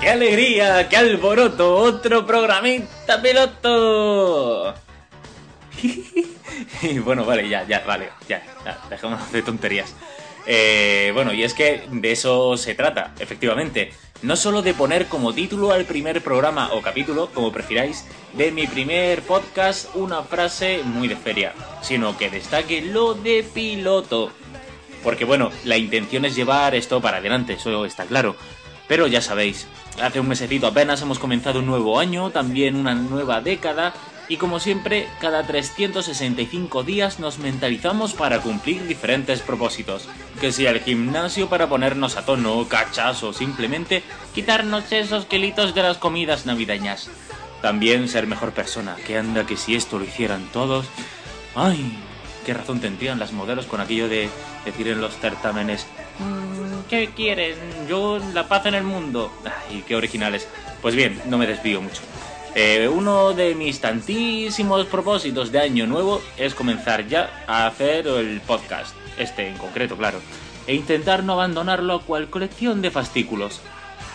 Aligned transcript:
¡Qué 0.00 0.08
alegría! 0.08 0.88
¡Qué 0.88 0.96
alboroto! 0.96 1.76
¡Otro 1.76 2.24
programita 2.26 3.20
piloto! 3.20 4.74
bueno, 7.04 7.26
vale, 7.26 7.46
ya, 7.46 7.66
ya, 7.66 7.80
vale, 7.86 8.08
ya, 8.26 8.42
ya 8.64 9.18
de 9.30 9.42
tonterías. 9.42 9.94
Eh, 10.46 11.10
bueno, 11.12 11.34
y 11.34 11.42
es 11.42 11.52
que 11.52 11.82
de 11.90 12.12
eso 12.12 12.56
se 12.56 12.74
trata, 12.74 13.12
efectivamente. 13.18 13.92
No 14.22 14.36
solo 14.36 14.62
de 14.62 14.72
poner 14.72 15.06
como 15.06 15.34
título 15.34 15.70
al 15.70 15.84
primer 15.84 16.22
programa 16.22 16.70
o 16.72 16.80
capítulo, 16.80 17.28
como 17.34 17.52
prefiráis, 17.52 18.06
de 18.32 18.52
mi 18.52 18.66
primer 18.66 19.20
podcast 19.22 19.94
una 19.94 20.22
frase 20.22 20.80
muy 20.82 21.08
de 21.08 21.16
feria, 21.16 21.52
sino 21.82 22.16
que 22.16 22.30
destaque 22.30 22.80
lo 22.80 23.12
de 23.12 23.44
piloto. 23.54 24.32
Porque 25.02 25.26
bueno, 25.26 25.50
la 25.64 25.76
intención 25.76 26.24
es 26.24 26.34
llevar 26.36 26.74
esto 26.74 27.02
para 27.02 27.18
adelante, 27.18 27.54
eso 27.54 27.84
está 27.84 28.04
claro. 28.04 28.34
Pero 28.88 29.06
ya 29.06 29.20
sabéis, 29.20 29.68
hace 30.00 30.20
un 30.20 30.28
mesecito 30.28 30.66
apenas 30.66 31.02
hemos 31.02 31.18
comenzado 31.18 31.60
un 31.60 31.66
nuevo 31.66 31.98
año, 31.98 32.30
también 32.30 32.76
una 32.76 32.94
nueva 32.94 33.40
década, 33.40 33.94
y 34.28 34.36
como 34.36 34.60
siempre, 34.60 35.08
cada 35.20 35.42
365 35.42 36.84
días 36.84 37.18
nos 37.18 37.38
mentalizamos 37.38 38.14
para 38.14 38.40
cumplir 38.40 38.86
diferentes 38.86 39.40
propósitos. 39.40 40.08
Que 40.40 40.52
sea 40.52 40.70
el 40.70 40.80
gimnasio 40.80 41.48
para 41.48 41.68
ponernos 41.68 42.16
a 42.16 42.24
tono, 42.24 42.66
cachas 42.68 43.24
o 43.24 43.32
simplemente 43.32 44.04
quitarnos 44.32 44.92
esos 44.92 45.26
kilitos 45.26 45.74
de 45.74 45.82
las 45.82 45.98
comidas 45.98 46.46
navideñas. 46.46 47.10
También 47.60 48.08
ser 48.08 48.28
mejor 48.28 48.52
persona, 48.52 48.94
que 49.04 49.18
anda 49.18 49.46
que 49.46 49.56
si 49.56 49.74
esto 49.74 49.98
lo 49.98 50.04
hicieran 50.04 50.46
todos... 50.52 50.86
¡Ay! 51.56 51.98
¿Qué 52.46 52.54
razón 52.54 52.80
tendrían 52.80 53.18
las 53.18 53.32
modelos 53.32 53.66
con 53.66 53.80
aquello 53.80 54.08
de 54.08 54.30
decir 54.64 54.86
en 54.88 55.00
los 55.00 55.16
certámenes 55.18 55.86
"Mm, 56.20 56.49
¿Qué 56.88 57.10
quieren? 57.14 57.56
Yo 57.88 58.18
la 58.32 58.48
paz 58.48 58.66
en 58.66 58.74
el 58.74 58.84
mundo. 58.84 59.32
Ay, 59.44 59.84
qué 59.86 59.96
originales. 59.96 60.48
Pues 60.82 60.94
bien, 60.94 61.20
no 61.26 61.38
me 61.38 61.46
desvío 61.46 61.80
mucho. 61.80 62.02
Eh, 62.54 62.88
uno 62.88 63.32
de 63.32 63.54
mis 63.54 63.80
tantísimos 63.80 64.86
propósitos 64.86 65.52
de 65.52 65.60
año 65.60 65.86
nuevo 65.86 66.20
es 66.36 66.54
comenzar 66.54 67.06
ya 67.06 67.44
a 67.46 67.66
hacer 67.66 68.08
el 68.08 68.40
podcast, 68.40 68.94
este 69.18 69.46
en 69.46 69.56
concreto, 69.56 69.96
claro, 69.96 70.20
e 70.66 70.74
intentar 70.74 71.22
no 71.22 71.34
abandonarlo 71.34 71.94
a 71.94 72.02
cual 72.02 72.28
colección 72.28 72.82
de 72.82 72.90
fascículos. 72.90 73.60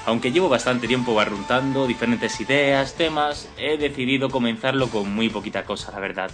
Aunque 0.06 0.34
llevo 0.34 0.50
bastante 0.50 0.86
tiempo 0.86 1.16
barruntando 1.16 1.88
diferentes 1.88 2.40
ideas, 2.42 2.96
temas, 2.96 3.48
he 3.58 3.78
decidido 3.78 4.30
comenzarlo 4.30 4.90
con 4.90 5.16
muy 5.16 5.30
poquita 5.30 5.64
cosa, 5.64 5.94
la 5.94 6.00
verdad, 6.00 6.30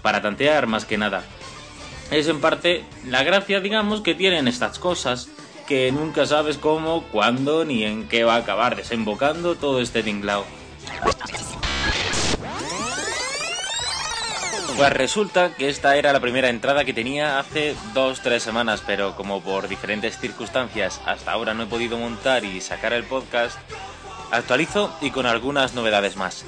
para 0.00 0.22
tantear 0.22 0.66
más 0.66 0.86
que 0.86 0.96
nada. 0.96 1.22
Es 2.10 2.28
en 2.28 2.40
parte 2.40 2.82
la 3.06 3.22
gracia, 3.24 3.60
digamos, 3.60 4.00
que 4.00 4.14
tienen 4.14 4.48
estas 4.48 4.78
cosas, 4.78 5.28
que 5.72 5.90
nunca 5.90 6.26
sabes 6.26 6.58
cómo, 6.58 7.02
cuándo 7.04 7.64
ni 7.64 7.82
en 7.84 8.06
qué 8.06 8.24
va 8.24 8.34
a 8.34 8.40
acabar 8.40 8.76
desembocando 8.76 9.54
todo 9.54 9.80
este 9.80 10.02
tinglao. 10.02 10.44
Pues 14.76 14.92
resulta 14.92 15.54
que 15.54 15.70
esta 15.70 15.96
era 15.96 16.12
la 16.12 16.20
primera 16.20 16.50
entrada 16.50 16.84
que 16.84 16.92
tenía 16.92 17.38
hace 17.38 17.74
2-3 17.94 18.38
semanas, 18.40 18.82
pero 18.86 19.16
como 19.16 19.40
por 19.40 19.66
diferentes 19.66 20.18
circunstancias 20.18 21.00
hasta 21.06 21.32
ahora 21.32 21.54
no 21.54 21.62
he 21.62 21.66
podido 21.66 21.96
montar 21.96 22.44
y 22.44 22.60
sacar 22.60 22.92
el 22.92 23.04
podcast, 23.04 23.56
actualizo 24.30 24.94
y 25.00 25.10
con 25.10 25.24
algunas 25.24 25.72
novedades 25.72 26.18
más. 26.18 26.44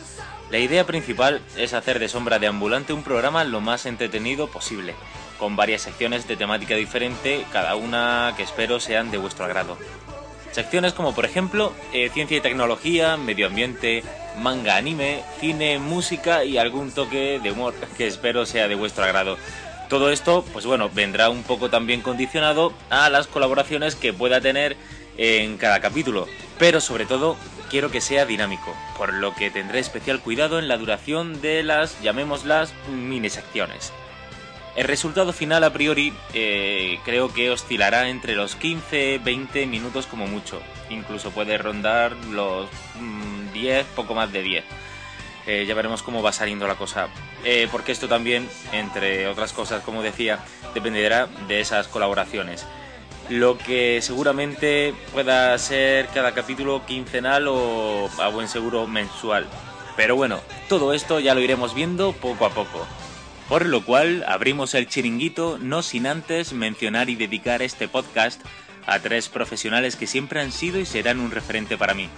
La 0.51 0.59
idea 0.59 0.85
principal 0.85 1.41
es 1.57 1.73
hacer 1.73 1.99
de 1.99 2.11
Sombra 2.11 2.39
de 2.39 2.49
Ambulante 2.49 2.93
un 2.93 3.03
programa 3.03 3.43
lo 3.45 3.63
más 3.63 3.87
entretenido 3.87 4.49
posible, 4.49 4.95
con 5.39 5.57
varias 5.57 5.83
secciones 5.83 6.27
de 6.29 6.37
temática 6.37 6.75
diferente, 6.75 7.45
cada 7.53 7.77
una 7.77 8.35
que 8.37 8.43
espero 8.43 8.81
sean 8.81 9.11
de 9.11 9.19
vuestro 9.19 9.45
agrado. 9.45 9.77
Secciones 10.53 10.93
como 10.93 11.15
por 11.15 11.25
ejemplo 11.25 11.73
eh, 11.93 12.11
ciencia 12.15 12.37
y 12.37 12.41
tecnología, 12.41 13.17
medio 13.17 13.49
ambiente, 13.49 14.05
manga 14.39 14.77
anime, 14.77 15.23
cine, 15.41 15.79
música 15.79 16.45
y 16.45 16.59
algún 16.59 16.93
toque 16.93 17.41
de 17.43 17.51
humor 17.51 17.75
que 17.97 18.07
espero 18.07 18.47
sea 18.47 18.69
de 18.69 18.75
vuestro 18.75 19.05
agrado. 19.05 19.37
Todo 19.89 20.11
esto, 20.11 20.45
pues 20.53 20.65
bueno, 20.65 20.91
vendrá 20.93 21.29
un 21.29 21.43
poco 21.43 21.71
también 21.71 22.01
condicionado 22.01 22.73
a 22.89 23.11
las 23.11 23.27
colaboraciones 23.27 23.97
que 23.97 24.13
pueda 24.13 24.41
tener 24.41 24.77
en 25.17 25.57
cada 25.59 25.81
capítulo, 25.81 26.27
pero 26.59 26.81
sobre 26.81 27.07
todo 27.07 27.37
quiero 27.71 27.91
que 27.91 28.01
sea 28.01 28.25
dinámico, 28.25 28.75
por 28.97 29.13
lo 29.13 29.35
que 29.35 29.51
tendré 29.51 29.81
especial 29.81 30.21
cuidado 30.21 30.59
en 30.59 30.69
la 30.69 30.77
duración 30.77 31.41
de 31.41 31.63
las, 31.63 32.01
llamémoslas, 32.01 32.73
mini 32.89 33.29
secciones. 33.29 33.93
El 34.77 34.89
resultado 34.89 35.33
final 35.33 35.63
a 35.63 35.73
priori 35.73 36.13
eh, 36.33 36.99
creo 37.05 37.33
que 37.33 37.51
oscilará 37.51 38.09
entre 38.09 38.35
los 38.35 38.59
15-20 38.59 39.69
minutos 39.69 40.07
como 40.07 40.27
mucho. 40.27 40.61
Incluso 40.91 41.31
puede 41.31 41.59
rondar 41.59 42.17
los 42.31 42.69
mm, 43.01 43.53
10, 43.53 43.87
poco 43.95 44.15
más 44.15 44.33
de 44.33 44.43
10. 44.43 44.65
Eh, 45.47 45.65
ya 45.69 45.75
veremos 45.75 46.03
cómo 46.03 46.23
va 46.23 46.33
saliendo 46.33 46.67
la 46.67 46.75
cosa. 46.75 47.09
Eh, 47.45 47.69
porque 47.71 47.93
esto 47.93 48.09
también, 48.09 48.49
entre 48.73 49.29
otras 49.29 49.53
cosas, 49.53 49.83
como 49.83 50.03
decía, 50.03 50.41
dependerá 50.75 51.29
de 51.47 51.61
esas 51.61 51.87
colaboraciones. 51.87 52.67
Lo 53.29 53.57
que 53.57 54.03
seguramente 54.03 54.93
pueda 55.13 55.57
ser 55.59 56.09
cada 56.09 56.33
capítulo 56.33 56.85
quincenal 56.85 57.47
o 57.47 58.11
a 58.19 58.29
buen 58.29 58.49
seguro 58.49 58.89
mensual. 58.89 59.47
Pero 59.97 60.17
bueno, 60.17 60.41
todo 60.69 60.93
esto 60.93 61.21
ya 61.21 61.35
lo 61.35 61.41
iremos 61.41 61.75
viendo 61.75 62.13
poco 62.13 62.45
a 62.45 62.51
poco. 62.51 62.85
Por 63.49 63.67
lo 63.67 63.85
cual 63.85 64.25
abrimos 64.27 64.75
el 64.75 64.89
chiringuito 64.89 65.59
no 65.61 65.83
sin 65.83 66.07
antes 66.07 66.53
mencionar 66.53 67.11
y 67.11 67.15
dedicar 67.15 67.63
este 67.63 67.89
podcast 67.89 68.41
a 68.87 68.99
tres 68.99 69.29
profesionales 69.29 69.97
que 69.97 70.07
siempre 70.07 70.41
han 70.41 70.53
sido 70.53 70.79
y 70.81 70.87
serán 70.87 71.21
un 71.21 71.31
referente 71.31 71.77
para 71.77 71.95
mí. 71.95 72.09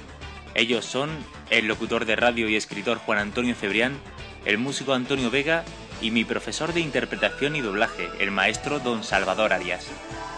Ellos 0.54 0.84
son 0.84 1.10
el 1.50 1.66
locutor 1.66 2.06
de 2.06 2.16
radio 2.16 2.48
y 2.48 2.56
escritor 2.56 2.98
Juan 2.98 3.18
Antonio 3.18 3.54
Cebrián, 3.54 3.98
el 4.44 4.58
músico 4.58 4.94
Antonio 4.94 5.30
Vega 5.30 5.64
y 6.00 6.10
mi 6.10 6.24
profesor 6.24 6.72
de 6.72 6.80
interpretación 6.80 7.56
y 7.56 7.60
doblaje, 7.60 8.08
el 8.20 8.30
maestro 8.30 8.78
Don 8.78 9.02
Salvador 9.02 9.52
Arias. 9.52 9.86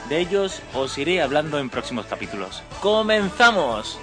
De 0.08 0.18
ellos 0.18 0.62
os 0.74 0.96
iré 0.96 1.20
hablando 1.20 1.58
en 1.58 1.70
próximos 1.70 2.06
capítulos. 2.06 2.62
¡Comenzamos! 2.80 3.98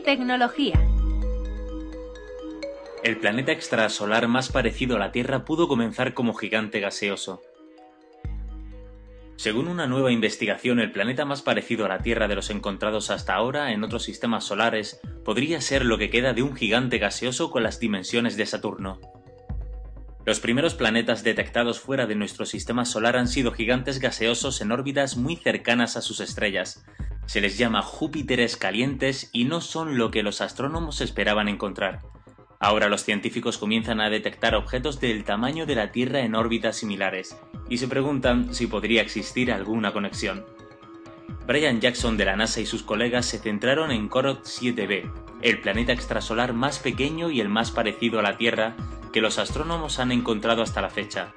Tecnología. 0.00 0.80
El 3.02 3.18
planeta 3.18 3.52
extrasolar 3.52 4.28
más 4.28 4.50
parecido 4.50 4.96
a 4.96 4.98
la 4.98 5.12
Tierra 5.12 5.44
pudo 5.44 5.68
comenzar 5.68 6.12
como 6.12 6.34
gigante 6.34 6.80
gaseoso. 6.80 7.40
Según 9.36 9.68
una 9.68 9.86
nueva 9.86 10.12
investigación, 10.12 10.80
el 10.80 10.92
planeta 10.92 11.24
más 11.24 11.40
parecido 11.40 11.86
a 11.86 11.88
la 11.88 12.00
Tierra 12.00 12.28
de 12.28 12.34
los 12.34 12.50
encontrados 12.50 13.10
hasta 13.10 13.34
ahora 13.34 13.72
en 13.72 13.82
otros 13.82 14.02
sistemas 14.02 14.44
solares 14.44 15.00
podría 15.24 15.62
ser 15.62 15.86
lo 15.86 15.96
que 15.96 16.10
queda 16.10 16.34
de 16.34 16.42
un 16.42 16.54
gigante 16.54 16.98
gaseoso 16.98 17.50
con 17.50 17.62
las 17.62 17.80
dimensiones 17.80 18.36
de 18.36 18.44
Saturno. 18.44 19.00
Los 20.26 20.40
primeros 20.40 20.74
planetas 20.74 21.24
detectados 21.24 21.80
fuera 21.80 22.06
de 22.06 22.16
nuestro 22.16 22.44
sistema 22.44 22.84
solar 22.84 23.16
han 23.16 23.28
sido 23.28 23.52
gigantes 23.52 23.98
gaseosos 23.98 24.60
en 24.60 24.72
órbitas 24.72 25.16
muy 25.16 25.36
cercanas 25.36 25.96
a 25.96 26.02
sus 26.02 26.20
estrellas. 26.20 26.84
Se 27.30 27.40
les 27.40 27.56
llama 27.56 27.80
Júpiteres 27.80 28.56
calientes 28.56 29.30
y 29.32 29.44
no 29.44 29.60
son 29.60 29.98
lo 29.98 30.10
que 30.10 30.24
los 30.24 30.40
astrónomos 30.40 31.00
esperaban 31.00 31.46
encontrar. 31.46 32.00
Ahora 32.58 32.88
los 32.88 33.04
científicos 33.04 33.56
comienzan 33.56 34.00
a 34.00 34.10
detectar 34.10 34.56
objetos 34.56 34.98
del 34.98 35.22
tamaño 35.22 35.64
de 35.64 35.76
la 35.76 35.92
Tierra 35.92 36.22
en 36.22 36.34
órbitas 36.34 36.78
similares, 36.78 37.38
y 37.68 37.78
se 37.78 37.86
preguntan 37.86 38.52
si 38.52 38.66
podría 38.66 39.00
existir 39.00 39.52
alguna 39.52 39.92
conexión. 39.92 40.44
Brian 41.46 41.80
Jackson 41.80 42.16
de 42.16 42.24
la 42.24 42.34
NASA 42.34 42.62
y 42.62 42.66
sus 42.66 42.82
colegas 42.82 43.26
se 43.26 43.38
centraron 43.38 43.92
en 43.92 44.08
Corot 44.08 44.42
7b, 44.42 45.08
el 45.40 45.60
planeta 45.60 45.92
extrasolar 45.92 46.52
más 46.52 46.80
pequeño 46.80 47.30
y 47.30 47.40
el 47.40 47.48
más 47.48 47.70
parecido 47.70 48.18
a 48.18 48.22
la 48.22 48.38
Tierra, 48.38 48.74
que 49.12 49.20
los 49.20 49.38
astrónomos 49.38 50.00
han 50.00 50.10
encontrado 50.10 50.62
hasta 50.62 50.82
la 50.82 50.90
fecha. 50.90 51.32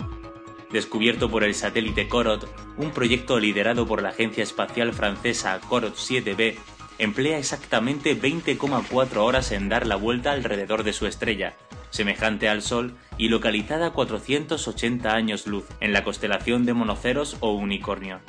Descubierto 0.74 1.30
por 1.30 1.44
el 1.44 1.54
satélite 1.54 2.08
Corot, 2.08 2.52
un 2.78 2.90
proyecto 2.90 3.40
liderado 3.40 3.86
por 3.86 4.02
la 4.02 4.10
agencia 4.10 4.42
espacial 4.42 4.92
francesa 4.92 5.60
Corot 5.70 5.96
7B, 5.96 6.56
emplea 6.98 7.38
exactamente 7.38 8.20
20,4 8.20 9.18
horas 9.18 9.52
en 9.52 9.70
dar 9.70 9.86
la 9.86 9.98
vuelta 9.98 10.32
alrededor 10.32 10.84
de 10.84 10.94
su 10.94 11.06
estrella, 11.06 11.54
semejante 11.92 12.50
al 12.50 12.64
Sol 12.64 12.96
y 13.20 13.30
localizada 13.30 13.86
a 13.86 13.94
480 13.94 15.14
años 15.14 15.46
luz 15.46 15.66
en 15.80 15.94
la 15.94 16.04
constelación 16.04 16.66
de 16.66 16.74
Monoceros 16.74 17.38
o 17.40 17.54
Unicornio. 17.54 18.20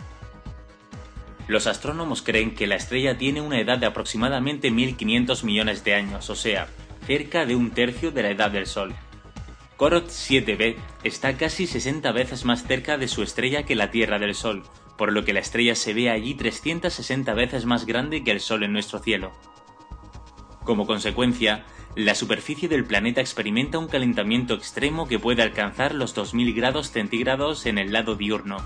Los 1.48 1.66
astrónomos 1.66 2.20
creen 2.20 2.54
que 2.54 2.66
la 2.66 2.76
estrella 2.76 3.16
tiene 3.16 3.40
una 3.40 3.58
edad 3.58 3.78
de 3.78 3.86
aproximadamente 3.86 4.70
1500 4.70 5.44
millones 5.44 5.82
de 5.82 5.94
años, 5.94 6.28
o 6.28 6.34
sea, 6.34 6.68
cerca 7.06 7.46
de 7.46 7.56
un 7.56 7.70
tercio 7.70 8.12
de 8.12 8.22
la 8.22 8.30
edad 8.30 8.50
del 8.50 8.66
Sol. 8.66 8.94
Corot 9.76 10.06
7b 10.06 10.76
está 11.02 11.36
casi 11.36 11.66
60 11.66 12.12
veces 12.12 12.44
más 12.44 12.64
cerca 12.64 12.96
de 12.96 13.08
su 13.08 13.22
estrella 13.22 13.64
que 13.64 13.74
la 13.74 13.90
Tierra 13.90 14.20
del 14.20 14.36
Sol, 14.36 14.62
por 14.96 15.12
lo 15.12 15.24
que 15.24 15.32
la 15.32 15.40
estrella 15.40 15.74
se 15.74 15.94
ve 15.94 16.10
allí 16.10 16.34
360 16.34 17.34
veces 17.34 17.66
más 17.66 17.84
grande 17.84 18.22
que 18.22 18.30
el 18.30 18.38
Sol 18.38 18.62
en 18.62 18.72
nuestro 18.72 19.00
cielo. 19.00 19.32
Como 20.62 20.86
consecuencia, 20.86 21.64
la 21.96 22.14
superficie 22.14 22.68
del 22.68 22.84
planeta 22.84 23.20
experimenta 23.20 23.78
un 23.78 23.88
calentamiento 23.88 24.54
extremo 24.54 25.08
que 25.08 25.18
puede 25.18 25.42
alcanzar 25.42 25.92
los 25.92 26.14
2000 26.14 26.54
grados 26.54 26.90
centígrados 26.92 27.66
en 27.66 27.78
el 27.78 27.92
lado 27.92 28.14
diurno. 28.14 28.58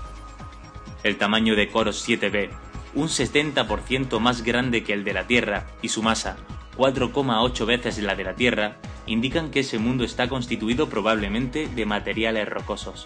El 1.03 1.17
tamaño 1.17 1.55
de 1.55 1.69
Coros 1.69 2.07
7b, 2.07 2.49
un 2.93 3.07
70% 3.07 4.19
más 4.19 4.43
grande 4.43 4.83
que 4.83 4.93
el 4.93 5.03
de 5.03 5.13
la 5.13 5.25
Tierra, 5.25 5.67
y 5.81 5.89
su 5.89 6.03
masa, 6.03 6.37
4,8 6.79 7.65
veces 7.65 7.99
la 7.99 8.15
de 8.15 8.23
la 8.23 8.35
Tierra, 8.35 8.77
indican 9.05 9.51
que 9.51 9.59
ese 9.59 9.79
mundo 9.79 10.05
está 10.05 10.29
constituido 10.29 10.87
probablemente 10.87 11.67
de 11.67 11.85
materiales 11.85 12.47
rocosos. 12.47 13.05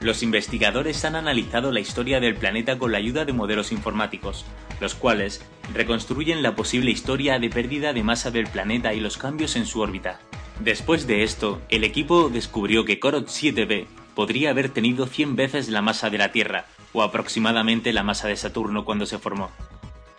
Los 0.00 0.24
investigadores 0.24 1.04
han 1.04 1.14
analizado 1.14 1.70
la 1.70 1.78
historia 1.78 2.18
del 2.18 2.34
planeta 2.34 2.76
con 2.76 2.90
la 2.90 2.98
ayuda 2.98 3.24
de 3.24 3.32
modelos 3.32 3.70
informáticos, 3.70 4.44
los 4.80 4.96
cuales 4.96 5.46
reconstruyen 5.72 6.42
la 6.42 6.56
posible 6.56 6.90
historia 6.90 7.38
de 7.38 7.50
pérdida 7.50 7.92
de 7.92 8.02
masa 8.02 8.32
del 8.32 8.48
planeta 8.48 8.92
y 8.94 9.00
los 9.00 9.16
cambios 9.16 9.54
en 9.54 9.64
su 9.64 9.80
órbita. 9.80 10.18
Después 10.58 11.06
de 11.06 11.22
esto, 11.22 11.62
el 11.68 11.84
equipo 11.84 12.30
descubrió 12.30 12.84
que 12.84 12.98
Corot 12.98 13.28
7b 13.28 13.86
podría 14.16 14.50
haber 14.50 14.70
tenido 14.70 15.06
100 15.06 15.36
veces 15.36 15.68
la 15.68 15.82
masa 15.82 16.10
de 16.10 16.18
la 16.18 16.32
Tierra, 16.32 16.66
o 16.92 17.02
aproximadamente 17.02 17.92
la 17.92 18.02
masa 18.02 18.26
de 18.26 18.36
Saturno 18.36 18.84
cuando 18.84 19.06
se 19.06 19.18
formó. 19.18 19.50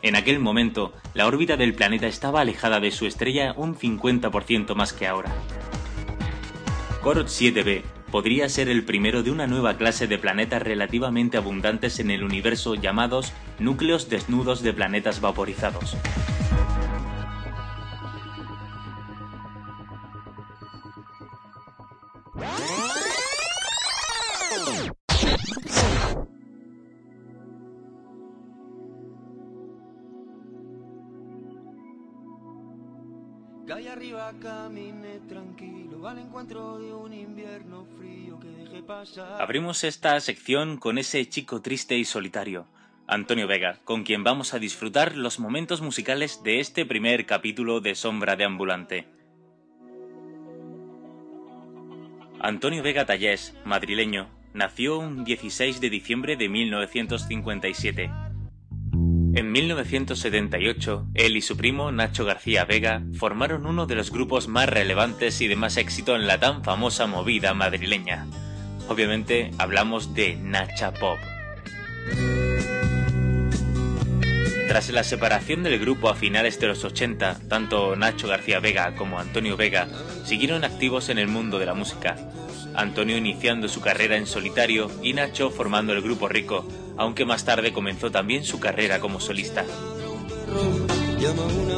En 0.06 0.16
aquel 0.16 0.40
momento, 0.40 0.94
la 1.16 1.26
órbita 1.26 1.58
del 1.58 1.74
planeta 1.74 2.06
estaba 2.06 2.42
alejada 2.42 2.80
de 2.80 2.92
su 2.92 3.08
estrella 3.08 3.56
un 3.58 3.76
50% 3.76 4.76
más 4.76 4.94
que 4.94 5.08
ahora. 5.08 5.34
Corot 7.02 7.26
7b 7.26 7.82
podría 8.12 8.48
ser 8.48 8.70
el 8.70 8.86
primero 8.86 9.24
de 9.24 9.32
una 9.32 9.48
nueva 9.48 9.78
clase 9.78 10.06
de 10.06 10.20
planetas 10.20 10.62
relativamente 10.62 11.38
abundantes 11.38 12.00
en 12.00 12.12
el 12.12 12.24
universo 12.24 12.76
llamados 12.76 13.34
núcleos 13.58 14.08
desnudos 14.08 14.62
de 14.62 14.74
planetas 14.74 15.22
vaporizados. 15.22 15.98
Arriba 33.84 34.32
tranquilo 35.28 36.08
al 36.08 36.20
encuentro 36.20 36.80
de 36.80 36.94
un 36.94 37.14
invierno 37.14 37.86
frío 37.98 38.40
que 38.40 38.82
pasar. 38.82 39.42
Abrimos 39.42 39.84
esta 39.84 40.18
sección 40.22 40.78
con 40.78 40.98
ese 40.98 41.28
chico 41.28 41.62
triste 41.62 41.98
y 41.98 42.06
solitario, 42.06 42.68
Antonio 43.06 43.48
Vega, 43.48 43.80
con 43.84 44.04
quien 44.04 44.24
vamos 44.24 44.54
a 44.54 44.60
disfrutar 44.60 45.18
los 45.18 45.40
momentos 45.40 45.82
musicales 45.82 46.42
de 46.44 46.62
este 46.62 46.86
primer 46.86 47.26
capítulo 47.26 47.82
de 47.82 47.96
Sombra 47.96 48.38
de 48.38 48.46
Ambulante. 48.46 49.08
Antonio 52.40 52.82
Vega 52.82 53.06
Tallés, 53.06 53.56
madrileño, 53.66 54.30
nació 54.54 55.00
un 55.00 55.26
16 55.26 55.82
de 55.82 55.90
diciembre 55.90 56.38
de 56.38 56.48
1957 56.48 58.25
en 59.36 59.52
1978, 59.52 61.08
él 61.14 61.36
y 61.36 61.42
su 61.42 61.58
primo 61.58 61.92
Nacho 61.92 62.24
García 62.24 62.64
Vega 62.64 63.04
formaron 63.18 63.66
uno 63.66 63.86
de 63.86 63.96
los 63.96 64.10
grupos 64.10 64.48
más 64.48 64.70
relevantes 64.70 65.42
y 65.42 65.48
de 65.48 65.58
más 65.58 65.76
éxito 65.76 66.16
en 66.16 66.26
la 66.26 66.40
tan 66.40 66.64
famosa 66.64 67.06
movida 67.06 67.54
madrileña. 67.54 68.28
Obviamente 68.88 69.52
hablamos 69.58 70.14
de 70.14 70.38
Nacha 70.38 70.94
Pop. 70.94 71.18
Tras 74.68 74.90
la 74.90 75.04
separación 75.04 75.64
del 75.64 75.80
grupo 75.80 76.10
a 76.10 76.16
finales 76.16 76.60
de 76.60 76.68
los 76.68 76.84
80, 76.84 77.42
tanto 77.48 77.96
Nacho 77.96 78.28
García 78.28 78.60
Vega 78.60 78.96
como 78.96 79.20
Antonio 79.20 79.56
Vega 79.56 79.88
siguieron 80.26 80.64
activos 80.64 81.10
en 81.10 81.20
el 81.20 81.28
mundo 81.28 81.60
de 81.60 81.68
la 81.68 81.76
música, 81.76 82.16
Antonio 82.76 83.16
iniciando 83.16 83.70
su 83.70 83.80
carrera 83.80 84.18
en 84.18 84.26
solitario 84.26 84.90
y 85.04 85.14
Nacho 85.14 85.52
formando 85.52 85.94
el 85.94 86.02
grupo 86.02 86.28
Rico, 86.28 86.68
aunque 86.98 87.26
más 87.26 87.46
tarde 87.46 87.74
comenzó 87.74 88.12
también 88.12 88.44
su 88.44 88.60
carrera 88.60 89.00
como 89.00 89.20
solista. 89.20 89.66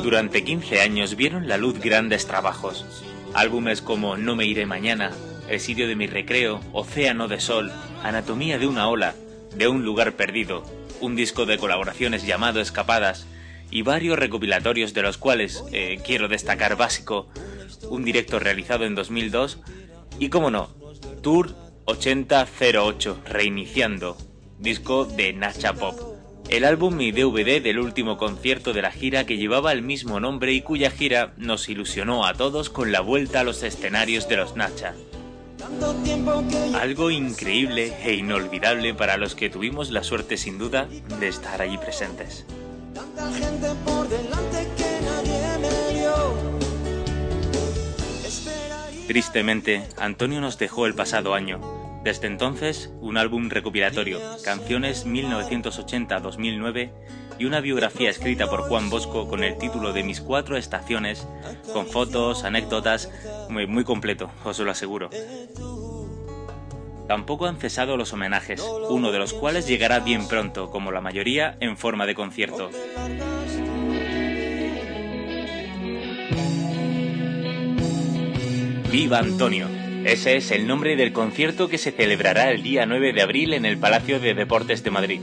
Durante 0.02 0.44
15 0.44 0.82
años 0.82 1.16
vieron 1.16 1.48
la 1.48 1.58
luz 1.58 1.80
grandes 1.80 2.26
trabajos, 2.26 2.86
álbumes 3.34 3.82
como 3.82 4.18
No 4.18 4.36
me 4.36 4.46
iré 4.46 4.66
mañana, 4.66 5.12
El 5.50 5.60
sitio 5.60 5.88
de 5.88 5.96
mi 5.96 6.08
recreo, 6.08 6.62
Océano 6.74 7.28
de 7.28 7.40
Sol, 7.40 7.72
Anatomía 8.04 8.58
de 8.58 8.68
una 8.68 8.90
ola, 8.90 9.16
De 9.56 9.68
un 9.68 9.84
lugar 9.84 10.14
perdido, 10.14 10.64
un 11.02 11.16
disco 11.16 11.46
de 11.46 11.58
colaboraciones 11.58 12.26
llamado 12.26 12.62
Escapadas, 12.62 13.28
y 13.70 13.82
varios 13.82 14.18
recopilatorios 14.18 14.94
de 14.94 15.02
los 15.02 15.18
cuales 15.18 15.64
eh, 15.72 16.00
quiero 16.06 16.28
destacar 16.28 16.78
básico, 16.78 17.28
un 17.90 18.04
directo 18.04 18.40
realizado 18.40 18.86
en 18.86 18.96
2002 18.96 19.60
y, 20.20 20.30
como 20.30 20.52
no, 20.52 20.70
Tour 21.22 21.56
8008, 21.86 23.22
Reiniciando, 23.26 24.18
disco 24.60 25.06
de 25.06 25.34
Nacha 25.34 25.74
Pop. 25.74 26.00
El 26.50 26.64
álbum 26.64 27.02
y 27.02 27.12
DVD 27.12 27.62
del 27.62 27.80
último 27.80 28.18
concierto 28.18 28.72
de 28.72 28.82
la 28.82 28.92
gira 28.92 29.26
que 29.26 29.38
llevaba 29.38 29.74
el 29.74 29.82
mismo 29.82 30.22
nombre 30.22 30.54
y 30.54 30.62
cuya 30.62 30.90
gira 30.90 31.34
nos 31.36 31.68
ilusionó 31.68 32.26
a 32.26 32.36
todos 32.36 32.70
con 32.70 32.94
la 32.94 33.02
vuelta 33.02 33.42
a 33.42 33.44
los 33.44 33.64
escenarios 33.64 34.30
de 34.30 34.38
los 34.38 34.56
Nacha. 34.56 34.96
Algo 36.76 37.12
increíble 37.12 37.94
e 38.04 38.14
inolvidable 38.14 38.94
para 38.94 39.18
los 39.18 39.36
que 39.36 39.50
tuvimos 39.50 39.92
la 39.92 40.04
suerte 40.04 40.38
sin 40.38 40.58
duda 40.58 40.88
de 41.20 41.28
estar 41.28 41.62
allí 41.62 41.78
presentes. 41.78 42.46
Tristemente, 49.08 49.88
Antonio 49.98 50.42
nos 50.42 50.58
dejó 50.58 50.86
el 50.86 50.94
pasado 50.94 51.34
año. 51.34 51.77
Desde 52.04 52.28
entonces, 52.28 52.92
un 53.02 53.18
álbum 53.18 53.50
recopilatorio, 53.50 54.20
Canciones 54.44 55.06
1980-2009 55.06 56.92
y 57.40 57.46
una 57.46 57.60
biografía 57.60 58.10
escrita 58.10 58.50
por 58.50 58.62
Juan 58.62 58.90
Bosco 58.90 59.28
con 59.28 59.44
el 59.44 59.58
título 59.58 59.94
de 59.94 60.04
Mis 60.04 60.22
cuatro 60.22 60.58
estaciones, 60.58 61.28
con 61.74 61.88
fotos, 61.88 62.44
anécdotas, 62.44 63.12
muy, 63.50 63.68
muy 63.68 63.84
completo, 63.84 64.32
os 64.44 64.60
lo 64.60 64.72
aseguro. 64.72 65.10
Tampoco 67.08 67.46
han 67.46 67.58
cesado 67.58 67.96
los 67.96 68.12
homenajes, 68.14 68.62
uno 68.90 69.12
de 69.12 69.20
los 69.20 69.34
cuales 69.34 69.68
llegará 69.68 70.00
bien 70.00 70.28
pronto, 70.28 70.70
como 70.70 70.92
la 70.92 71.02
mayoría, 71.02 71.56
en 71.62 71.78
forma 71.78 72.06
de 72.06 72.16
concierto. 72.16 72.70
Viva 78.92 79.20
Antonio. 79.20 79.87
Ese 80.08 80.38
es 80.38 80.52
el 80.52 80.68
nombre 80.68 80.96
del 80.96 81.12
concierto 81.12 81.68
que 81.68 81.78
se 81.78 81.92
celebrará 81.92 82.50
el 82.52 82.64
día 82.64 82.86
9 82.86 83.12
de 83.12 83.22
abril 83.22 83.54
en 83.54 83.66
el 83.66 83.78
Palacio 83.78 84.22
de 84.22 84.34
Deportes 84.34 84.82
de 84.82 84.90
Madrid. 84.90 85.20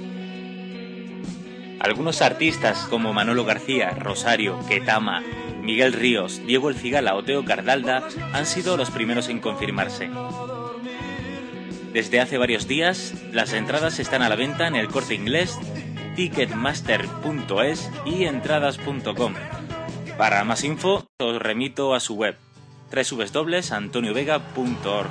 Algunos 1.81 2.21
artistas 2.21 2.87
como 2.91 3.15
Manolo 3.15 3.47
García, 3.47 3.93
Rosario, 3.93 4.61
Ketama, 4.69 5.23
Miguel 5.63 5.95
Ríos, 5.95 6.43
Diego 6.47 6.69
El 6.69 6.77
Cigala 6.77 7.15
o 7.15 7.25
Teo 7.25 7.47
Cardalda 7.47 8.07
han 8.35 8.45
sido 8.45 8.77
los 8.77 8.91
primeros 8.91 9.31
en 9.31 9.41
confirmarse. 9.41 10.11
Desde 11.95 12.21
hace 12.21 12.37
varios 12.37 12.69
días, 12.69 13.15
las 13.33 13.55
entradas 13.55 13.99
están 13.99 14.21
a 14.21 14.29
la 14.29 14.37
venta 14.37 14.69
en 14.69 14.77
el 14.77 14.89
corte 14.89 15.15
inglés, 15.15 15.59
ticketmaster.es 16.15 17.91
y 18.05 18.25
entradas.com. 18.25 19.33
Para 20.19 20.45
más 20.45 20.63
info, 20.63 21.07
os 21.19 21.39
remito 21.41 21.95
a 21.95 22.01
su 22.01 22.17
web 22.17 22.37
www.antoniovega.org. 22.91 25.09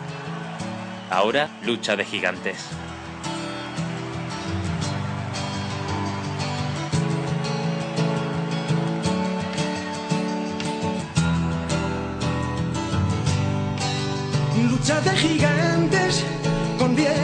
Ahora, 1.09 1.49
lucha 1.63 1.95
de 1.95 2.05
gigantes. 2.05 2.57
Lucha 14.69 15.01
de 15.01 15.11
gigantes 15.11 16.23
convierte 16.77 17.21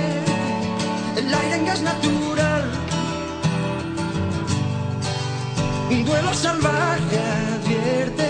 el 1.18 1.34
aire 1.34 1.56
en 1.56 1.65
gas 1.65 1.82
natural. 1.82 2.72
Un 5.89 6.06
duelo 6.06 6.34
salvaje 6.34 7.20
advierte 7.56 8.28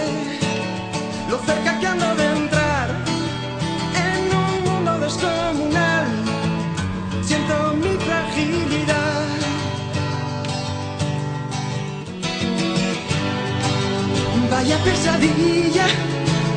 pesadilla 14.83 15.87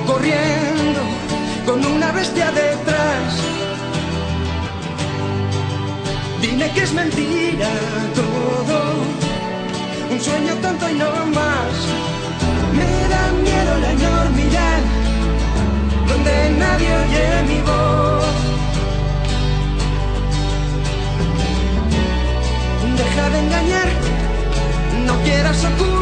corriendo 0.06 1.00
con 1.66 1.84
una 1.84 2.12
bestia 2.12 2.50
detrás. 2.50 3.28
Dime 6.40 6.70
que 6.72 6.82
es 6.82 6.92
mentira 6.92 7.70
todo, 8.14 8.78
un 10.10 10.20
sueño 10.20 10.54
tonto 10.56 10.88
y 10.90 10.94
no 10.94 11.10
más. 11.26 11.74
Me 12.78 12.92
da 13.12 13.22
miedo 13.46 13.78
la 13.78 13.90
enormidad, 13.92 14.80
donde 16.08 16.50
nadie 16.58 16.88
oye 17.02 17.42
mi 17.48 17.60
voz. 17.60 18.24
Deja 22.96 23.30
de 23.30 23.38
engañar, 23.38 23.88
no 25.06 25.14
quieras 25.22 25.64
ocultar 25.64 26.01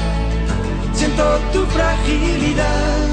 Siento 1.01 1.25
tu 1.51 1.65
fragilidad. 1.65 3.07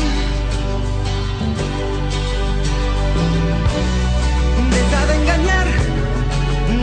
Deja 4.75 5.07
de 5.07 5.14
engañar, 5.23 5.66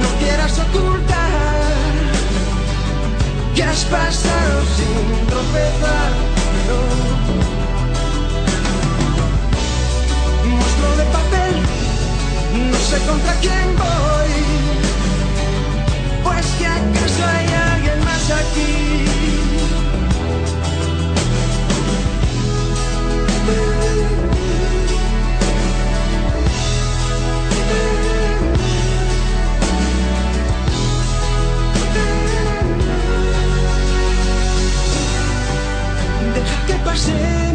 no 0.02 0.10
quieras 0.18 0.60
ocultar 0.66 1.62
que 3.54 3.64
has 3.64 3.86
pasado 3.86 4.64
sin 4.78 5.28
tropezar. 5.28 6.12
no. 6.70 6.80
monstruo 10.50 10.92
de 11.02 11.06
papel, 11.18 11.54
no 12.72 12.78
sé 12.80 12.98
contra 13.06 13.34
quién 13.44 13.68
voy. 13.78 14.34
Pues 16.24 16.48
que 16.58 16.66
acaso 16.66 17.22
hay 17.32 17.48
alguien 17.74 18.00
más 18.06 18.32
aquí. 18.32 19.05
Deja 36.86 37.14
que 37.14 37.55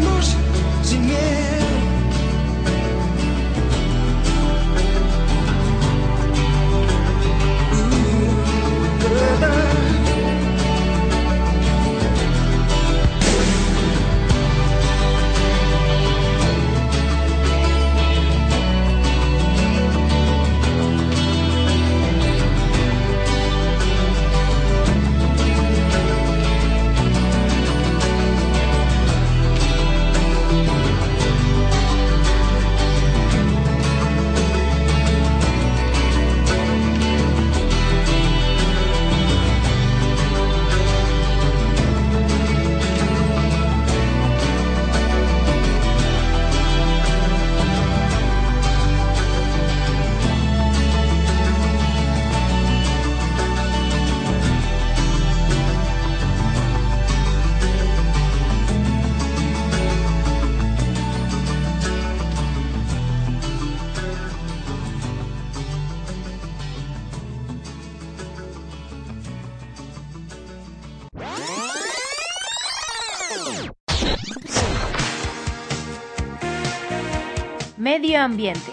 ambiente. 78.21 78.71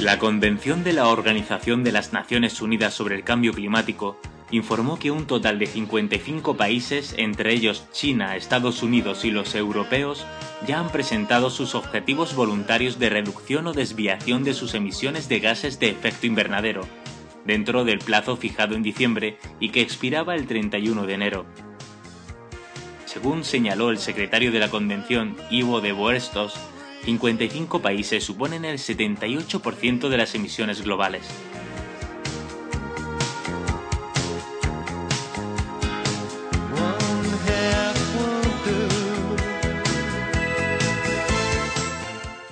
La 0.00 0.18
Convención 0.18 0.84
de 0.84 0.92
la 0.92 1.08
Organización 1.08 1.82
de 1.82 1.92
las 1.92 2.12
Naciones 2.12 2.60
Unidas 2.60 2.94
sobre 2.94 3.16
el 3.16 3.24
Cambio 3.24 3.52
Climático 3.52 4.18
informó 4.50 4.98
que 4.98 5.10
un 5.10 5.26
total 5.26 5.58
de 5.58 5.66
55 5.66 6.56
países, 6.56 7.14
entre 7.18 7.52
ellos 7.52 7.86
China, 7.92 8.36
Estados 8.36 8.82
Unidos 8.82 9.24
y 9.24 9.30
los 9.30 9.54
europeos, 9.54 10.24
ya 10.66 10.78
han 10.78 10.90
presentado 10.90 11.50
sus 11.50 11.74
objetivos 11.74 12.34
voluntarios 12.34 12.98
de 12.98 13.10
reducción 13.10 13.66
o 13.66 13.72
desviación 13.72 14.44
de 14.44 14.54
sus 14.54 14.74
emisiones 14.74 15.28
de 15.28 15.40
gases 15.40 15.80
de 15.80 15.88
efecto 15.88 16.26
invernadero, 16.26 16.82
dentro 17.44 17.84
del 17.84 17.98
plazo 17.98 18.36
fijado 18.36 18.74
en 18.74 18.82
diciembre 18.82 19.38
y 19.60 19.70
que 19.70 19.80
expiraba 19.80 20.34
el 20.34 20.46
31 20.46 21.06
de 21.06 21.14
enero. 21.14 21.46
Según 23.16 23.44
señaló 23.44 23.88
el 23.88 23.96
secretario 23.96 24.52
de 24.52 24.60
la 24.60 24.68
Convención, 24.68 25.38
Ivo 25.48 25.80
de 25.80 25.92
Boerstos, 25.92 26.52
55 27.06 27.80
países 27.80 28.22
suponen 28.22 28.66
el 28.66 28.76
78% 28.76 30.10
de 30.10 30.16
las 30.18 30.34
emisiones 30.34 30.82
globales. 30.82 31.22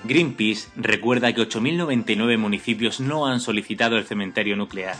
Greenpeace 0.04 0.68
recuerda 0.76 1.34
que 1.34 1.42
8.099 1.42 2.38
municipios 2.38 3.00
no 3.00 3.26
han 3.26 3.40
solicitado 3.40 3.98
el 3.98 4.06
cementerio 4.06 4.56
nuclear. 4.56 4.96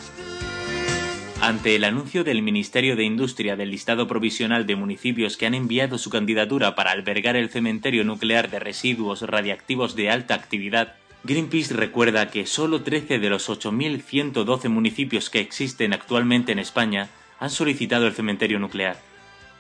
Ante 1.47 1.77
el 1.77 1.85
anuncio 1.85 2.25
del 2.25 2.41
Ministerio 2.41 2.97
de 2.97 3.05
Industria 3.05 3.55
del 3.55 3.71
listado 3.71 4.09
provisional 4.09 4.65
de 4.65 4.77
municipios 4.77 5.37
que 5.37 5.45
han 5.45 5.53
enviado 5.53 5.99
su 5.99 6.09
candidatura 6.09 6.75
para 6.75 6.91
albergar 6.91 7.37
el 7.37 7.51
cementerio 7.51 8.03
nuclear 8.03 8.49
de 8.49 8.61
residuos 8.61 9.21
radiactivos 9.21 9.95
de 9.95 10.09
alta 10.09 10.35
actividad, 10.35 10.95
Greenpeace 11.23 11.75
recuerda 11.75 12.31
que 12.31 12.47
solo 12.47 12.81
13 12.81 13.19
de 13.19 13.29
los 13.29 13.51
8.112 13.51 14.71
municipios 14.71 15.29
que 15.29 15.41
existen 15.41 15.93
actualmente 15.93 16.51
en 16.51 16.61
España 16.61 17.11
han 17.39 17.51
solicitado 17.51 18.07
el 18.07 18.15
cementerio 18.15 18.59
nuclear. 18.59 18.97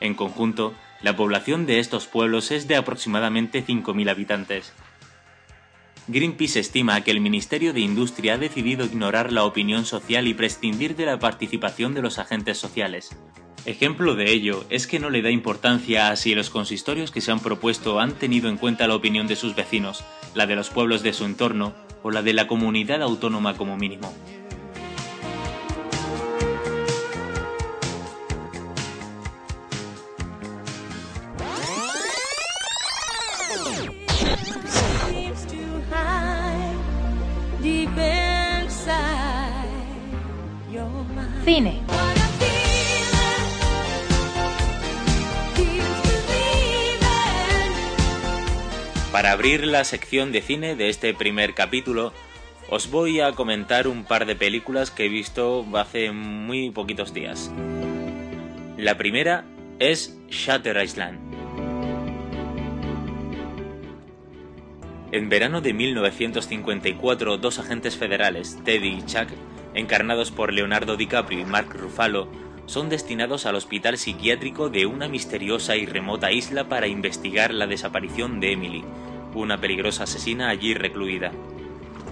En 0.00 0.14
conjunto, 0.14 0.72
la 1.02 1.16
población 1.16 1.66
de 1.66 1.80
estos 1.80 2.06
pueblos 2.06 2.50
es 2.50 2.66
de 2.66 2.76
aproximadamente 2.76 3.62
5.000 3.62 4.08
habitantes. 4.08 4.72
Greenpeace 6.06 6.60
estima 6.60 7.00
que 7.00 7.10
el 7.10 7.20
Ministerio 7.20 7.72
de 7.72 7.80
Industria 7.80 8.34
ha 8.34 8.38
decidido 8.38 8.84
ignorar 8.84 9.32
la 9.32 9.44
opinión 9.44 9.86
social 9.86 10.28
y 10.28 10.34
prescindir 10.34 10.96
de 10.96 11.06
la 11.06 11.18
participación 11.18 11.94
de 11.94 12.02
los 12.02 12.18
agentes 12.18 12.58
sociales. 12.58 13.16
Ejemplo 13.64 14.14
de 14.14 14.30
ello 14.30 14.66
es 14.68 14.86
que 14.86 14.98
no 14.98 15.08
le 15.08 15.22
da 15.22 15.30
importancia 15.30 16.10
a 16.10 16.16
si 16.16 16.34
los 16.34 16.50
consistorios 16.50 17.10
que 17.10 17.22
se 17.22 17.32
han 17.32 17.40
propuesto 17.40 18.00
han 18.00 18.12
tenido 18.12 18.50
en 18.50 18.58
cuenta 18.58 18.86
la 18.86 18.96
opinión 18.96 19.26
de 19.26 19.36
sus 19.36 19.56
vecinos, 19.56 20.04
la 20.34 20.46
de 20.46 20.56
los 20.56 20.68
pueblos 20.68 21.02
de 21.02 21.14
su 21.14 21.24
entorno 21.24 21.72
o 22.02 22.10
la 22.10 22.20
de 22.20 22.34
la 22.34 22.46
comunidad 22.46 23.00
autónoma 23.00 23.56
como 23.56 23.78
mínimo. 23.78 24.12
Cine. 41.44 41.82
Para 49.12 49.32
abrir 49.32 49.66
la 49.66 49.84
sección 49.84 50.32
de 50.32 50.40
cine 50.40 50.74
de 50.74 50.88
este 50.88 51.12
primer 51.12 51.52
capítulo, 51.52 52.14
os 52.70 52.90
voy 52.90 53.20
a 53.20 53.32
comentar 53.32 53.88
un 53.88 54.04
par 54.04 54.24
de 54.24 54.36
películas 54.36 54.90
que 54.90 55.04
he 55.04 55.08
visto 55.10 55.66
hace 55.74 56.12
muy 56.12 56.70
poquitos 56.70 57.12
días. 57.12 57.52
La 58.78 58.96
primera 58.96 59.44
es 59.78 60.18
Shutter 60.30 60.82
Island. 60.82 61.18
En 65.12 65.28
verano 65.28 65.60
de 65.60 65.74
1954, 65.74 67.36
dos 67.36 67.58
agentes 67.58 67.96
federales, 67.96 68.58
Teddy 68.64 68.94
y 68.96 69.02
Chuck, 69.06 69.28
encarnados 69.74 70.30
por 70.30 70.52
Leonardo 70.52 70.96
DiCaprio 70.96 71.40
y 71.40 71.44
Mark 71.44 71.68
Ruffalo, 71.74 72.28
son 72.66 72.88
destinados 72.88 73.44
al 73.46 73.56
hospital 73.56 73.98
psiquiátrico 73.98 74.70
de 74.70 74.86
una 74.86 75.08
misteriosa 75.08 75.76
y 75.76 75.84
remota 75.84 76.32
isla 76.32 76.68
para 76.68 76.86
investigar 76.86 77.52
la 77.52 77.66
desaparición 77.66 78.40
de 78.40 78.52
Emily, 78.52 78.84
una 79.34 79.60
peligrosa 79.60 80.04
asesina 80.04 80.48
allí 80.48 80.74
recluida. 80.74 81.32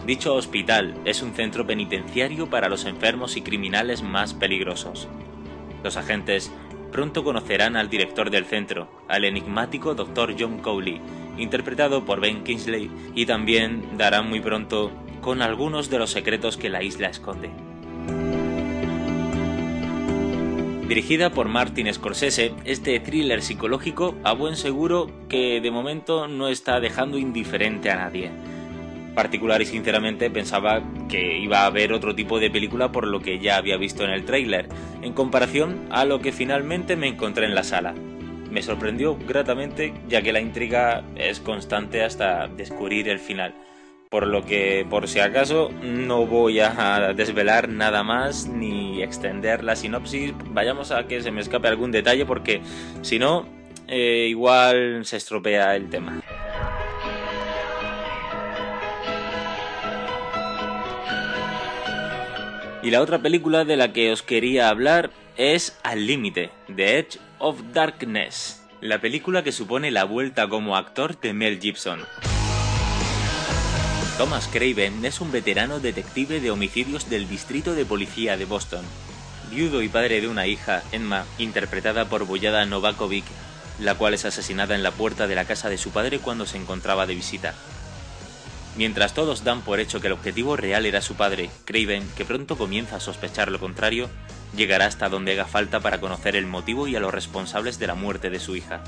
Dicho 0.06 0.34
hospital 0.34 0.94
es 1.04 1.22
un 1.22 1.32
centro 1.32 1.66
penitenciario 1.66 2.50
para 2.50 2.68
los 2.68 2.84
enfermos 2.84 3.36
y 3.36 3.42
criminales 3.42 4.02
más 4.02 4.34
peligrosos. 4.34 5.08
Los 5.84 5.96
agentes 5.96 6.50
pronto 6.90 7.24
conocerán 7.24 7.76
al 7.76 7.88
director 7.88 8.30
del 8.30 8.44
centro, 8.44 8.88
al 9.08 9.24
enigmático 9.24 9.94
Dr. 9.94 10.34
John 10.38 10.58
Cowley, 10.58 11.00
interpretado 11.38 12.04
por 12.04 12.20
Ben 12.20 12.44
Kingsley, 12.44 12.90
y 13.14 13.26
también 13.26 13.96
darán 13.96 14.28
muy 14.28 14.40
pronto 14.40 14.90
con 15.22 15.40
algunos 15.40 15.88
de 15.88 15.98
los 15.98 16.10
secretos 16.10 16.58
que 16.58 16.68
la 16.68 16.82
isla 16.82 17.08
esconde. 17.08 17.50
Dirigida 20.88 21.30
por 21.30 21.48
Martin 21.48 21.90
Scorsese, 21.94 22.52
este 22.66 23.00
thriller 23.00 23.40
psicológico 23.40 24.14
a 24.24 24.34
buen 24.34 24.56
seguro 24.56 25.10
que 25.30 25.62
de 25.62 25.70
momento 25.70 26.28
no 26.28 26.48
está 26.48 26.80
dejando 26.80 27.16
indiferente 27.16 27.90
a 27.90 27.96
nadie. 27.96 28.30
Particular 29.14 29.62
y 29.62 29.66
sinceramente 29.66 30.28
pensaba 30.28 30.82
que 31.08 31.38
iba 31.38 31.60
a 31.60 31.66
haber 31.66 31.92
otro 31.92 32.14
tipo 32.14 32.38
de 32.40 32.50
película 32.50 32.92
por 32.92 33.06
lo 33.06 33.20
que 33.20 33.38
ya 33.38 33.56
había 33.56 33.76
visto 33.78 34.04
en 34.04 34.10
el 34.10 34.24
tráiler, 34.24 34.68
en 35.02 35.14
comparación 35.14 35.86
a 35.90 36.04
lo 36.04 36.20
que 36.20 36.32
finalmente 36.32 36.96
me 36.96 37.08
encontré 37.08 37.46
en 37.46 37.54
la 37.54 37.62
sala. 37.62 37.94
Me 38.50 38.60
sorprendió 38.60 39.16
gratamente 39.16 39.94
ya 40.08 40.20
que 40.20 40.32
la 40.32 40.40
intriga 40.40 41.04
es 41.14 41.40
constante 41.40 42.02
hasta 42.02 42.48
descubrir 42.48 43.08
el 43.08 43.18
final 43.18 43.54
por 44.12 44.26
lo 44.26 44.44
que 44.44 44.86
por 44.90 45.08
si 45.08 45.20
acaso 45.20 45.70
no 45.82 46.26
voy 46.26 46.60
a 46.60 47.14
desvelar 47.16 47.70
nada 47.70 48.02
más 48.02 48.46
ni 48.46 49.02
extender 49.02 49.64
la 49.64 49.74
sinopsis, 49.74 50.34
vayamos 50.50 50.90
a 50.90 51.06
que 51.06 51.22
se 51.22 51.30
me 51.30 51.40
escape 51.40 51.66
algún 51.66 51.92
detalle 51.92 52.26
porque 52.26 52.60
si 53.00 53.18
no, 53.18 53.48
eh, 53.88 54.26
igual 54.28 55.06
se 55.06 55.16
estropea 55.16 55.74
el 55.76 55.88
tema. 55.88 56.20
Y 62.82 62.90
la 62.90 63.00
otra 63.00 63.22
película 63.22 63.64
de 63.64 63.78
la 63.78 63.94
que 63.94 64.12
os 64.12 64.22
quería 64.22 64.68
hablar 64.68 65.10
es 65.38 65.80
Al 65.82 66.06
Límite, 66.06 66.50
The 66.76 66.98
Edge 66.98 67.18
of 67.38 67.62
Darkness, 67.72 68.62
la 68.82 69.00
película 69.00 69.42
que 69.42 69.52
supone 69.52 69.90
la 69.90 70.04
vuelta 70.04 70.50
como 70.50 70.76
actor 70.76 71.18
de 71.18 71.32
Mel 71.32 71.58
Gibson. 71.58 72.00
Thomas 74.18 74.46
Craven 74.46 75.04
es 75.06 75.22
un 75.22 75.32
veterano 75.32 75.80
detective 75.80 76.40
de 76.40 76.50
homicidios 76.50 77.08
del 77.08 77.28
Distrito 77.28 77.74
de 77.74 77.86
Policía 77.86 78.36
de 78.36 78.44
Boston. 78.44 78.84
Viudo 79.50 79.80
y 79.80 79.88
padre 79.88 80.20
de 80.20 80.28
una 80.28 80.46
hija, 80.46 80.82
Emma, 80.92 81.24
interpretada 81.38 82.04
por 82.04 82.26
Boyada 82.26 82.66
Novakovic, 82.66 83.24
la 83.80 83.94
cual 83.94 84.12
es 84.12 84.26
asesinada 84.26 84.74
en 84.74 84.82
la 84.82 84.90
puerta 84.90 85.26
de 85.26 85.34
la 85.34 85.46
casa 85.46 85.70
de 85.70 85.78
su 85.78 85.90
padre 85.90 86.18
cuando 86.18 86.44
se 86.44 86.58
encontraba 86.58 87.06
de 87.06 87.14
visita. 87.14 87.54
Mientras 88.76 89.14
todos 89.14 89.44
dan 89.44 89.62
por 89.62 89.80
hecho 89.80 90.00
que 90.00 90.08
el 90.08 90.12
objetivo 90.12 90.56
real 90.56 90.84
era 90.84 91.00
su 91.00 91.14
padre, 91.14 91.50
Craven, 91.64 92.06
que 92.14 92.26
pronto 92.26 92.58
comienza 92.58 92.96
a 92.96 93.00
sospechar 93.00 93.50
lo 93.50 93.60
contrario, 93.60 94.10
llegará 94.54 94.86
hasta 94.86 95.08
donde 95.08 95.32
haga 95.32 95.46
falta 95.46 95.80
para 95.80 96.00
conocer 96.00 96.36
el 96.36 96.46
motivo 96.46 96.86
y 96.86 96.96
a 96.96 97.00
los 97.00 97.14
responsables 97.14 97.78
de 97.78 97.86
la 97.86 97.94
muerte 97.94 98.28
de 98.28 98.40
su 98.40 98.56
hija. 98.56 98.82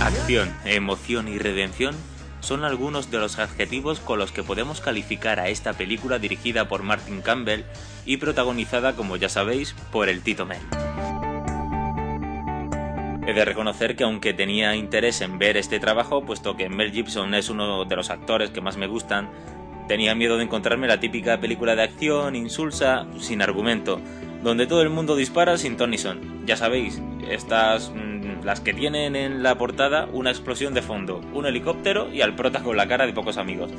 Acción, 0.00 0.54
emoción 0.66 1.28
y 1.28 1.38
redención 1.38 1.96
son 2.44 2.64
algunos 2.64 3.10
de 3.10 3.18
los 3.18 3.38
adjetivos 3.38 4.00
con 4.00 4.18
los 4.18 4.30
que 4.30 4.42
podemos 4.42 4.80
calificar 4.80 5.40
a 5.40 5.48
esta 5.48 5.72
película 5.72 6.18
dirigida 6.18 6.68
por 6.68 6.82
Martin 6.82 7.22
Campbell 7.22 7.62
y 8.04 8.18
protagonizada, 8.18 8.94
como 8.94 9.16
ya 9.16 9.30
sabéis, 9.30 9.74
por 9.90 10.10
el 10.10 10.20
Tito 10.20 10.44
Mel. 10.44 10.60
He 13.26 13.32
de 13.32 13.44
reconocer 13.46 13.96
que 13.96 14.04
aunque 14.04 14.34
tenía 14.34 14.76
interés 14.76 15.22
en 15.22 15.38
ver 15.38 15.56
este 15.56 15.80
trabajo, 15.80 16.26
puesto 16.26 16.56
que 16.56 16.68
Mel 16.68 16.92
Gibson 16.92 17.34
es 17.34 17.48
uno 17.48 17.86
de 17.86 17.96
los 17.96 18.10
actores 18.10 18.50
que 18.50 18.60
más 18.60 18.76
me 18.76 18.86
gustan, 18.86 19.30
tenía 19.88 20.14
miedo 20.14 20.36
de 20.36 20.44
encontrarme 20.44 20.86
la 20.86 21.00
típica 21.00 21.40
película 21.40 21.74
de 21.74 21.84
acción, 21.84 22.36
insulsa, 22.36 23.06
sin 23.18 23.40
argumento, 23.40 24.00
donde 24.42 24.66
todo 24.66 24.82
el 24.82 24.90
mundo 24.90 25.16
dispara 25.16 25.56
sin 25.56 25.78
Son. 25.78 26.46
Ya 26.46 26.58
sabéis, 26.58 27.00
estas 27.30 27.90
mm, 27.90 28.23
las 28.44 28.60
que 28.60 28.74
tienen 28.74 29.16
en 29.16 29.42
la 29.42 29.56
portada 29.56 30.06
una 30.12 30.30
explosión 30.30 30.74
de 30.74 30.82
fondo, 30.82 31.20
un 31.32 31.46
helicóptero 31.46 32.12
y 32.12 32.20
al 32.20 32.36
prota 32.36 32.62
con 32.62 32.76
la 32.76 32.86
cara 32.86 33.06
de 33.06 33.12
pocos 33.12 33.38
amigos. 33.38 33.70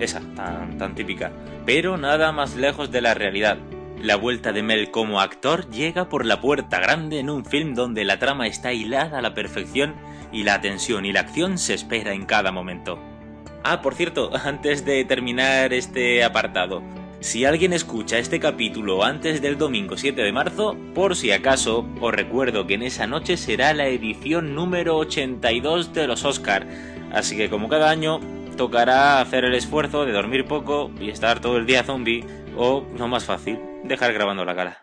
Esa, 0.00 0.20
tan, 0.34 0.76
tan 0.78 0.94
típica. 0.94 1.32
Pero 1.64 1.96
nada 1.96 2.32
más 2.32 2.56
lejos 2.56 2.90
de 2.90 3.00
la 3.00 3.14
realidad. 3.14 3.58
La 4.02 4.16
vuelta 4.16 4.52
de 4.52 4.62
Mel 4.62 4.90
como 4.90 5.20
actor 5.20 5.68
llega 5.70 6.08
por 6.08 6.24
la 6.24 6.40
puerta 6.40 6.78
grande 6.78 7.18
en 7.18 7.30
un 7.30 7.44
film 7.44 7.74
donde 7.74 8.04
la 8.04 8.18
trama 8.18 8.46
está 8.46 8.72
hilada 8.72 9.18
a 9.18 9.22
la 9.22 9.34
perfección 9.34 9.94
y 10.32 10.44
la 10.44 10.60
tensión 10.60 11.04
y 11.04 11.12
la 11.12 11.20
acción 11.20 11.58
se 11.58 11.74
espera 11.74 12.12
en 12.12 12.26
cada 12.26 12.52
momento. 12.52 12.98
Ah, 13.64 13.82
por 13.82 13.94
cierto, 13.94 14.30
antes 14.44 14.84
de 14.84 15.04
terminar 15.04 15.72
este 15.72 16.22
apartado, 16.22 16.82
si 17.20 17.44
alguien 17.44 17.72
escucha 17.72 18.18
este 18.18 18.38
capítulo 18.38 19.04
antes 19.04 19.42
del 19.42 19.58
domingo 19.58 19.96
7 19.96 20.22
de 20.22 20.32
marzo, 20.32 20.76
por 20.94 21.16
si 21.16 21.32
acaso, 21.32 21.86
os 22.00 22.12
recuerdo 22.12 22.66
que 22.66 22.74
en 22.74 22.82
esa 22.82 23.06
noche 23.06 23.36
será 23.36 23.74
la 23.74 23.88
edición 23.88 24.54
número 24.54 24.96
82 24.98 25.92
de 25.92 26.06
los 26.06 26.24
Oscar, 26.24 26.66
así 27.12 27.36
que 27.36 27.50
como 27.50 27.68
cada 27.68 27.90
año, 27.90 28.20
tocará 28.56 29.20
hacer 29.20 29.44
el 29.44 29.54
esfuerzo 29.54 30.04
de 30.04 30.12
dormir 30.12 30.44
poco 30.44 30.90
y 31.00 31.10
estar 31.10 31.40
todo 31.40 31.56
el 31.56 31.66
día 31.66 31.84
zombie, 31.84 32.24
o, 32.56 32.84
no 32.96 33.08
más 33.08 33.24
fácil, 33.24 33.58
dejar 33.84 34.12
grabando 34.12 34.44
la 34.44 34.54
cara. 34.54 34.82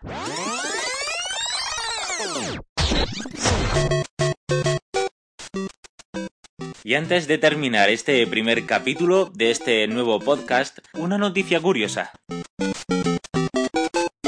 Y 6.86 6.94
antes 6.94 7.26
de 7.26 7.36
terminar 7.36 7.90
este 7.90 8.24
primer 8.28 8.64
capítulo 8.64 9.28
de 9.34 9.50
este 9.50 9.88
nuevo 9.88 10.20
podcast, 10.20 10.78
una 10.94 11.18
noticia 11.18 11.60
curiosa. 11.60 12.12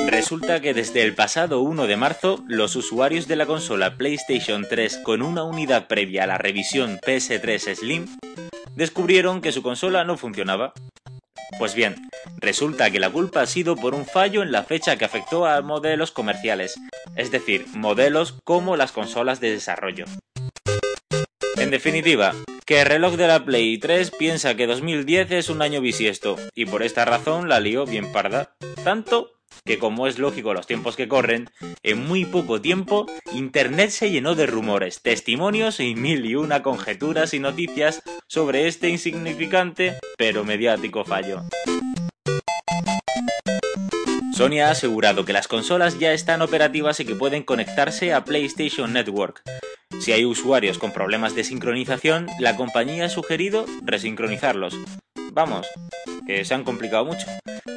Resulta 0.09 0.61
que 0.61 0.75
desde 0.75 1.05
el 1.05 1.15
pasado 1.15 1.61
1 1.61 1.87
de 1.87 1.97
marzo, 1.97 2.45
los 2.49 2.75
usuarios 2.75 3.29
de 3.29 3.37
la 3.37 3.47
consola 3.47 3.97
PlayStation 3.97 4.67
3 4.69 5.03
con 5.05 5.23
una 5.23 5.45
unidad 5.45 5.87
previa 5.87 6.25
a 6.25 6.27
la 6.27 6.37
revisión 6.37 6.99
PS3 6.99 7.77
Slim 7.77 8.07
descubrieron 8.75 9.41
que 9.41 9.53
su 9.53 9.63
consola 9.63 10.03
no 10.03 10.17
funcionaba. 10.17 10.73
Pues 11.61 11.77
bien, 11.77 12.09
resulta 12.39 12.91
que 12.91 12.99
la 12.99 13.11
culpa 13.11 13.43
ha 13.43 13.47
sido 13.47 13.77
por 13.77 13.95
un 13.95 14.05
fallo 14.05 14.43
en 14.43 14.51
la 14.51 14.65
fecha 14.65 14.97
que 14.97 15.05
afectó 15.05 15.47
a 15.47 15.63
modelos 15.63 16.11
comerciales, 16.11 16.75
es 17.15 17.31
decir, 17.31 17.67
modelos 17.75 18.35
como 18.43 18.77
las 18.77 18.91
consolas 18.91 19.39
de 19.39 19.53
desarrollo. 19.53 20.07
En 21.69 21.73
definitiva, 21.73 22.35
que 22.65 22.81
el 22.81 22.87
reloj 22.87 23.17
de 23.17 23.29
la 23.29 23.45
Play 23.45 23.77
3 23.77 24.13
piensa 24.13 24.55
que 24.55 24.67
2010 24.67 25.33
es 25.33 25.51
un 25.51 25.61
año 25.61 25.83
bisiesto, 25.83 26.37
y 26.55 26.65
por 26.65 26.83
esta 26.83 27.05
razón 27.05 27.51
la 27.51 27.61
lió 27.61 27.85
bien 27.85 28.11
parda. 28.11 28.55
Tanto 28.85 29.33
que 29.67 29.79
como 29.79 30.07
es 30.07 30.19
lógico 30.19 30.55
los 30.55 30.67
tiempos 30.67 30.97
que 30.97 31.09
corren, 31.09 31.51
en 31.83 32.07
muy 32.07 32.25
poco 32.25 32.63
tiempo 32.63 33.05
Internet 33.35 33.91
se 33.91 34.11
llenó 34.11 34.35
de 34.35 34.47
rumores, 34.47 35.03
testimonios 35.03 35.79
y 35.81 35.95
mil 35.95 36.25
y 36.25 36.37
una 36.37 36.63
conjeturas 36.63 37.35
y 37.35 37.39
noticias 37.39 38.01
sobre 38.29 38.67
este 38.67 38.89
insignificante 38.89 39.99
pero 40.17 40.47
mediático 40.47 41.05
fallo. 41.05 41.43
Sony 44.33 44.61
ha 44.65 44.71
asegurado 44.71 45.27
que 45.27 45.35
las 45.35 45.49
consolas 45.49 45.99
ya 45.99 46.15
están 46.15 46.41
operativas 46.41 46.99
y 47.01 47.05
que 47.05 47.15
pueden 47.15 47.43
conectarse 47.43 48.15
a 48.15 48.25
PlayStation 48.25 48.95
Network. 48.95 49.43
Si 50.01 50.13
hay 50.13 50.25
usuarios 50.25 50.79
con 50.79 50.93
problemas 50.93 51.35
de 51.35 51.45
sincronización, 51.45 52.29
la 52.39 52.57
compañía 52.57 53.07
ha 53.07 53.09
sugerido 53.09 53.67
resincronizarlos. 53.83 54.75
Vamos, 55.33 55.67
que 56.27 56.45
se 56.45 56.55
han 56.55 56.65
complicado 56.65 57.05
mucho. 57.05 57.27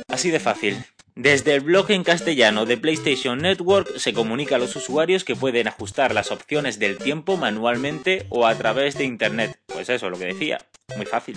Así 0.07 0.29
de 0.29 0.39
fácil. 0.39 0.83
Desde 1.15 1.55
el 1.55 1.61
blog 1.61 1.91
en 1.91 2.03
castellano 2.03 2.65
de 2.65 2.77
PlayStation 2.77 3.39
Network 3.39 3.97
se 3.97 4.13
comunica 4.13 4.55
a 4.55 4.59
los 4.59 4.75
usuarios 4.75 5.23
que 5.23 5.35
pueden 5.35 5.67
ajustar 5.67 6.13
las 6.13 6.31
opciones 6.31 6.79
del 6.79 6.97
tiempo 6.97 7.37
manualmente 7.37 8.25
o 8.29 8.47
a 8.47 8.55
través 8.55 8.97
de 8.97 9.03
Internet. 9.03 9.59
Pues 9.65 9.89
eso, 9.89 10.09
lo 10.09 10.17
que 10.17 10.27
decía. 10.27 10.59
Muy 10.95 11.05
fácil. 11.05 11.35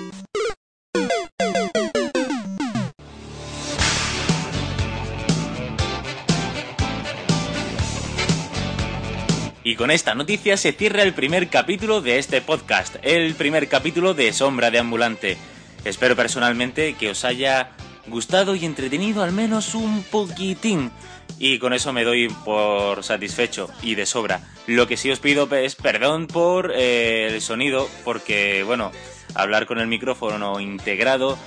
Y 9.67 9.77
con 9.77 9.91
esta 9.91 10.15
noticia 10.15 10.59
se 10.59 10.73
cierra 10.73 11.03
el 11.03 11.15
primer 11.15 11.49
capítulo 11.49 12.03
de 12.03 12.19
este 12.19 12.43
podcast, 12.43 12.97
el 13.01 13.35
primer 13.35 13.67
capítulo 13.67 14.13
de 14.13 14.31
Sombra 14.35 14.71
de 14.71 14.79
Ambulante. 14.79 15.39
Espero 15.87 16.15
personalmente 16.15 16.93
que 17.01 17.09
os 17.09 17.25
haya 17.25 17.71
gustado 18.07 18.55
y 18.55 18.67
entretenido 18.67 19.23
al 19.23 19.33
menos 19.33 19.75
un 19.75 20.03
poquitín. 20.03 20.91
Y 21.39 21.59
con 21.59 21.73
eso 21.73 21.95
me 21.95 22.05
doy 22.05 22.29
por 22.45 23.03
satisfecho 23.03 23.71
y 23.83 23.95
de 23.95 24.05
sobra. 24.05 24.43
Lo 24.67 24.87
que 24.87 24.99
sí 24.99 25.11
os 25.11 25.19
pido 25.19 25.49
es 25.57 25.77
perdón 25.77 26.27
por 26.27 26.71
eh, 26.77 27.29
el 27.29 27.41
sonido, 27.41 27.89
porque 28.05 28.65
bueno, 28.65 28.93
hablar 29.35 29.65
con 29.65 29.79
el 29.79 29.87
micrófono 29.87 30.61
integrado 30.61 31.39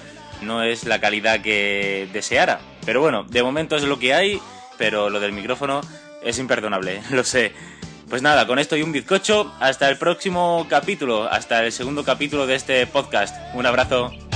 no 0.41 0.63
es 0.63 0.85
la 0.85 0.99
calidad 0.99 1.41
que 1.41 2.09
deseara. 2.11 2.61
Pero 2.83 2.99
bueno, 2.99 3.25
de 3.25 3.43
momento 3.43 3.75
es 3.75 3.83
lo 3.83 3.99
que 3.99 4.15
hay, 4.15 4.41
pero 4.79 5.11
lo 5.11 5.19
del 5.19 5.33
micrófono 5.33 5.81
es 6.23 6.39
imperdonable, 6.39 7.03
lo 7.11 7.23
sé. 7.23 7.53
Pues 8.09 8.21
nada, 8.21 8.47
con 8.47 8.57
esto 8.57 8.77
y 8.77 8.83
un 8.83 8.93
bizcocho, 8.93 9.53
hasta 9.59 9.89
el 9.89 9.97
próximo 9.97 10.65
capítulo, 10.69 11.29
hasta 11.29 11.65
el 11.65 11.73
segundo 11.73 12.05
capítulo 12.05 12.47
de 12.47 12.55
este 12.55 12.87
podcast. 12.87 13.35
Un 13.53 13.65
abrazo. 13.65 14.26